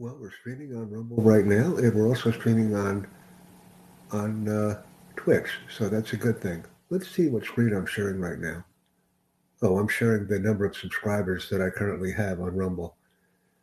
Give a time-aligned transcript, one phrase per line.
[0.00, 3.04] Well, we're streaming on Rumble right now, and we're also streaming on
[4.12, 4.82] on uh,
[5.16, 6.64] Twitch, so that's a good thing.
[6.88, 8.64] Let's see what screen I'm sharing right now.
[9.60, 12.96] Oh, I'm sharing the number of subscribers that I currently have on Rumble.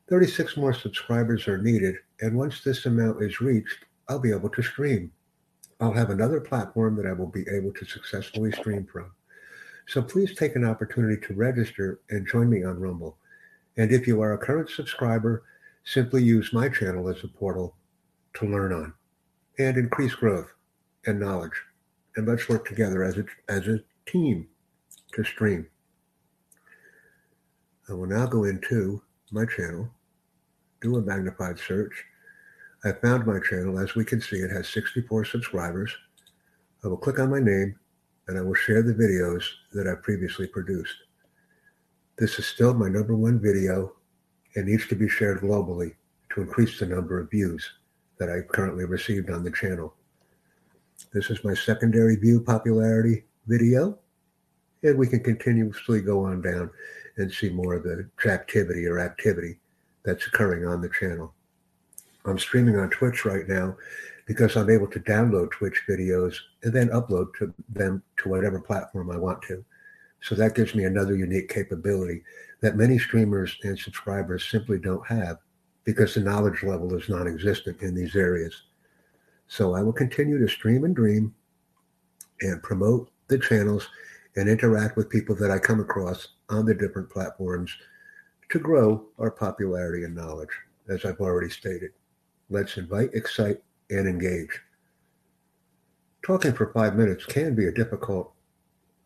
[0.09, 4.61] 36 more subscribers are needed, and once this amount is reached, I'll be able to
[4.61, 5.13] stream.
[5.79, 9.09] I'll have another platform that I will be able to successfully stream from.
[9.87, 13.15] So please take an opportunity to register and join me on Rumble.
[13.77, 15.43] And if you are a current subscriber,
[15.85, 17.75] simply use my channel as a portal
[18.33, 18.93] to learn on
[19.57, 20.51] and increase growth
[21.05, 21.61] and knowledge.
[22.15, 24.47] And let's work together as a, as a team
[25.13, 25.67] to stream.
[27.87, 29.89] I will now go into my channel,
[30.81, 32.03] do a magnified search.
[32.83, 33.79] I found my channel.
[33.79, 35.95] As we can see, it has 64 subscribers.
[36.83, 37.77] I will click on my name
[38.27, 40.95] and I will share the videos that I previously produced.
[42.17, 43.93] This is still my number one video
[44.55, 45.95] and needs to be shared globally
[46.29, 47.67] to increase the number of views
[48.17, 49.93] that I've currently received on the channel.
[51.13, 53.97] This is my secondary view popularity video,
[54.83, 56.69] and we can continuously go on down
[57.17, 59.59] and see more of the activity or activity
[60.03, 61.33] that's occurring on the channel.
[62.25, 63.75] I'm streaming on Twitch right now
[64.25, 69.11] because I'm able to download Twitch videos and then upload to them to whatever platform
[69.11, 69.63] I want to.
[70.25, 72.23] So that gives me another unique capability
[72.61, 75.37] that many streamers and subscribers simply don't have
[75.83, 78.63] because the knowledge level is non-existent in these areas.
[79.47, 81.35] So I will continue to stream and dream
[82.41, 83.87] and promote the channels
[84.35, 87.71] and interact with people that I come across on the different platforms
[88.49, 90.49] to grow our popularity and knowledge,
[90.89, 91.91] as I've already stated.
[92.49, 94.59] Let's invite, excite, and engage.
[96.25, 98.33] Talking for five minutes can be a difficult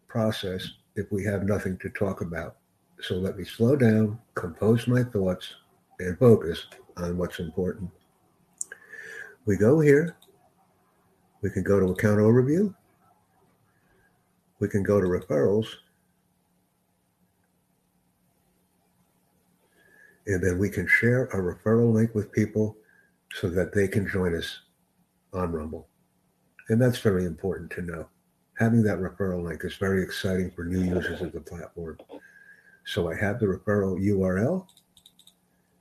[0.08, 2.58] process if we have nothing to talk about.
[3.02, 5.56] So let me slow down, compose my thoughts,
[6.00, 6.66] and focus
[6.98, 7.90] on what's important.
[9.46, 10.18] We go here.
[11.42, 12.76] We can go to account overview.
[14.60, 15.68] We can go to referrals.
[20.28, 22.76] And then we can share a referral link with people
[23.34, 24.60] so that they can join us
[25.34, 25.88] on Rumble.
[26.68, 28.10] And that's very important to know.
[28.60, 31.98] Having that referral link is very exciting for new users of the platform.
[32.84, 34.68] So I have the referral URL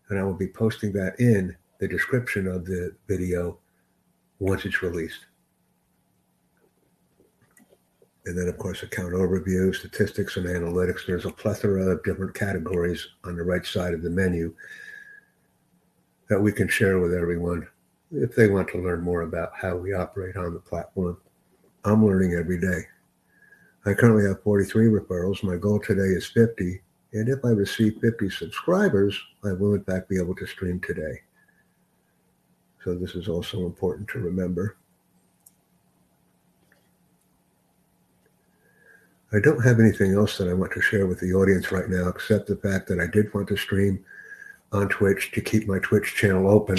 [0.09, 3.59] and I will be posting that in the description of the video
[4.39, 5.27] once it's released.
[8.27, 11.07] And then, of course, account overview, statistics, and analytics.
[11.07, 14.55] There's a plethora of different categories on the right side of the menu
[16.29, 17.67] that we can share with everyone
[18.13, 21.17] if they want to learn more about how we operate on the platform.
[21.89, 22.83] I'm learning every day.
[23.87, 25.43] I currently have 43 referrals.
[25.43, 26.83] My goal today is 50.
[27.15, 31.23] And if I receive 50 subscribers, I will in fact be able to stream today.
[32.85, 34.77] So this is also important to remember.
[39.33, 42.09] I don't have anything else that I want to share with the audience right now,
[42.09, 44.05] except the fact that I did want to stream
[44.73, 46.79] on Twitch to keep my Twitch channel open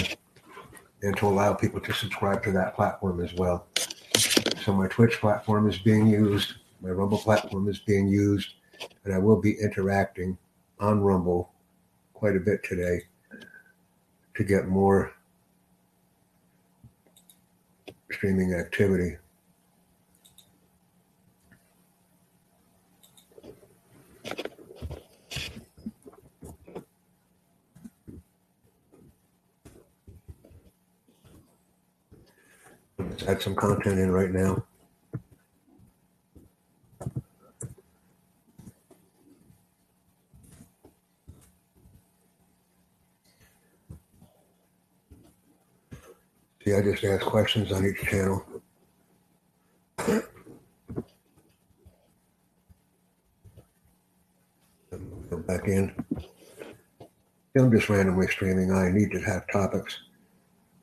[1.02, 3.68] and to allow people to subscribe to that platform as well.
[4.16, 8.54] So my Twitch platform is being used, my Rumble platform is being used,
[9.04, 10.38] and I will be interacting
[10.80, 11.52] on Rumble
[12.14, 13.02] quite a bit today
[14.36, 15.14] to get more
[18.12, 19.18] streaming activity.
[33.20, 34.64] Let's add some content in right now.
[46.64, 48.46] See, I just ask questions on each channel.
[55.30, 55.94] Go back in.
[57.58, 58.72] I'm just randomly streaming.
[58.72, 60.00] I need to have topics.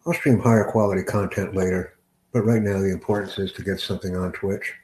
[0.06, 1.95] I'll stream higher quality content later,
[2.36, 4.74] but right now the importance is to get something on Twitch.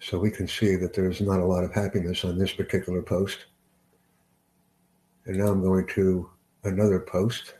[0.00, 3.44] So we can see that there's not a lot of happiness on this particular post.
[5.26, 6.28] And now I'm going to
[6.64, 7.54] another post.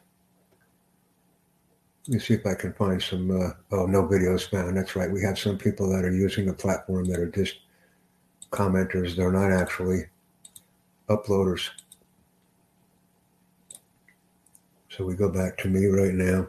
[2.08, 4.76] Let me see if I can find some, uh, oh, no videos found.
[4.76, 5.12] That's right.
[5.12, 7.58] We have some people that are using the platform that are just
[8.50, 9.14] commenters.
[9.14, 10.06] They're not actually
[11.08, 11.70] uploaders.
[14.90, 16.48] So we go back to me right now.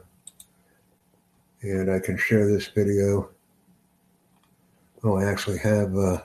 [1.62, 3.30] And I can share this video
[5.08, 5.96] Oh, I actually have.
[5.96, 6.18] Uh,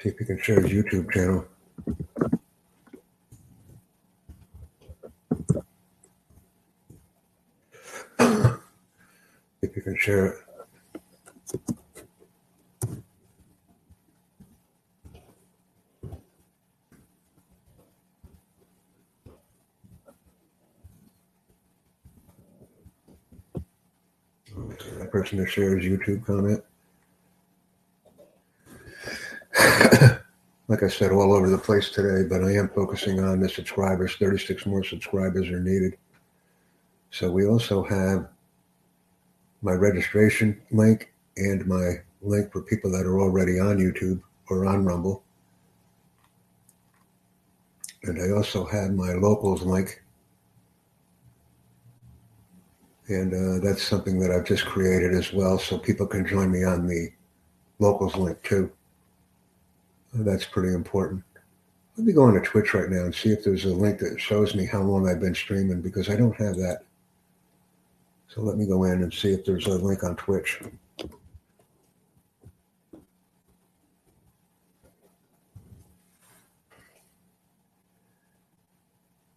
[0.00, 1.46] see if you can share his YouTube channel.
[9.62, 10.36] If you can share it.
[24.98, 26.62] That person to share his YouTube comment.
[30.68, 34.16] like I said, all over the place today, but I am focusing on the subscribers.
[34.16, 35.96] 36 more subscribers are needed.
[37.10, 38.28] So we also have
[39.62, 44.84] my registration link and my link for people that are already on YouTube or on
[44.84, 45.22] Rumble.
[48.02, 50.02] And I also have my locals link.
[53.08, 56.64] And uh, that's something that I've just created as well, so people can join me
[56.64, 57.10] on the
[57.78, 58.70] locals link too.
[60.14, 61.24] That's pretty important.
[61.96, 64.20] Let me go on to Twitch right now and see if there's a link that
[64.20, 66.84] shows me how long I've been streaming because I don't have that.
[68.32, 70.60] So let me go in and see if there's a link on Twitch.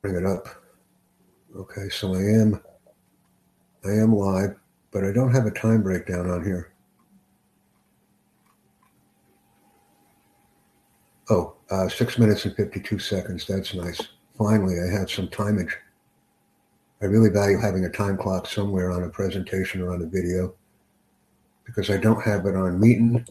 [0.04, 0.48] Bring it up.
[1.56, 2.62] Okay, so I am
[3.84, 4.56] I am live,
[4.92, 6.74] but I don't have a time breakdown on here.
[11.32, 13.48] Oh, uh, six minutes and 52 seconds.
[13.48, 14.00] That's nice.
[14.38, 15.72] Finally, I have some timage.
[17.04, 20.56] I really value having a time clock somewhere on a presentation or on a video
[21.66, 23.28] because I don't have it on Meetin.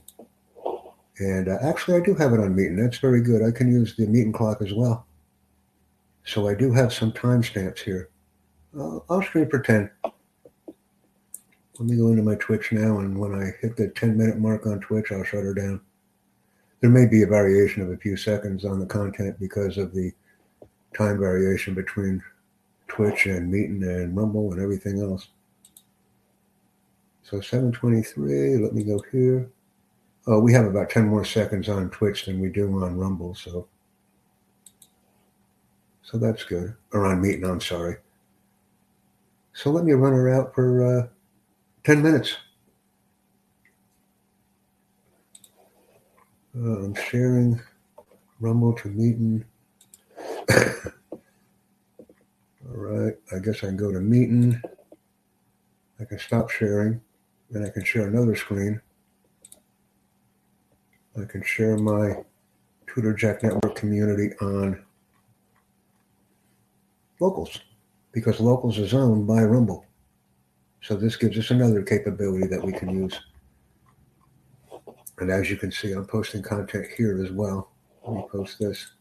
[1.18, 2.76] And uh, actually, I do have it on Meetin.
[2.76, 3.42] That's very good.
[3.42, 5.06] I can use the Meetin clock as well.
[6.24, 8.10] So I do have some timestamps here.
[8.78, 9.90] Uh, I'll screen pretend.
[10.04, 14.66] Let me go into my Twitch now, and when I hit the 10 minute mark
[14.66, 15.80] on Twitch, I'll shut her down
[16.82, 20.12] there may be a variation of a few seconds on the content because of the
[20.94, 22.20] time variation between
[22.88, 25.28] Twitch and Meetin and Rumble and everything else.
[27.22, 29.50] So 723, let me go here.
[30.26, 33.66] Oh, we have about 10 more seconds on Twitch than we do on Rumble, so
[36.02, 36.74] so that's good.
[36.92, 37.96] Or on Meetin, I'm sorry.
[39.54, 41.06] So let me run her out for uh,
[41.84, 42.36] 10 minutes.
[46.54, 47.60] Uh, I'm sharing
[48.40, 49.44] Rumble to Meetin.
[53.34, 54.60] I guess I can go to meeting.
[56.00, 57.00] I can stop sharing.
[57.50, 58.80] Then I can share another screen.
[61.20, 62.24] I can share my
[62.86, 64.82] Tutor Jack Network community on
[67.20, 67.60] Locals
[68.12, 69.86] because Locals is owned by Rumble.
[70.82, 73.18] So this gives us another capability that we can use.
[75.18, 77.70] And as you can see, I'm posting content here as well.
[78.04, 78.92] Let me post this.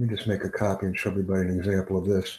[0.00, 2.38] Let me just make a copy and show everybody an example of this.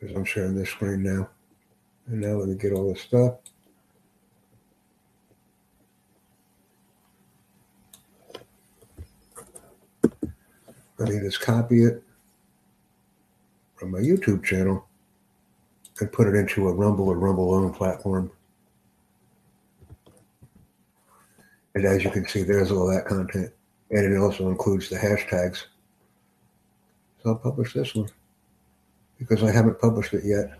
[0.00, 1.28] Because I'm sharing this screen now.
[2.06, 3.34] And now let me get all this stuff.
[10.96, 12.02] Let me just copy it
[13.76, 14.88] from my YouTube channel
[16.00, 18.30] and put it into a Rumble or Rumble owned platform.
[21.74, 23.52] And as you can see, there's all that content.
[23.90, 25.64] And it also includes the hashtags.
[27.22, 28.08] So I'll publish this one
[29.18, 30.58] because I haven't published it yet.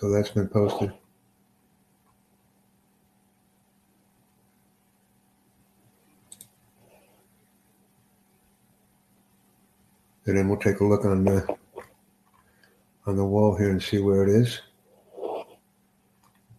[0.02, 0.92] So that's been posted.
[10.26, 11.46] And then we'll take a look on the
[13.06, 14.60] on the wall here and see where it is.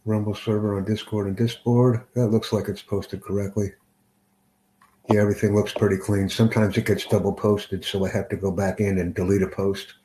[0.06, 2.04] Rumble server on Discord and Discord.
[2.16, 3.72] That looks like it's posted correctly.
[5.10, 6.28] Yeah, everything looks pretty clean.
[6.28, 9.48] Sometimes it gets double posted, so I have to go back in and delete a
[9.48, 9.96] post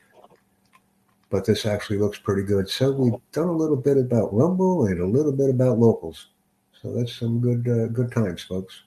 [1.31, 2.69] but this actually looks pretty good.
[2.69, 6.29] So we've done a little bit about Rumble and a little bit about locals.
[6.81, 8.83] So that's some good uh, good times, folks.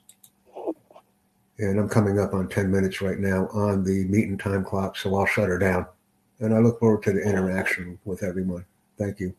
[1.61, 5.15] And I'm coming up on 10 minutes right now on the Meetin time clock, so
[5.15, 5.85] I'll shut her down.
[6.39, 8.65] And I look forward to the interaction with everyone.
[8.97, 9.35] Thank you.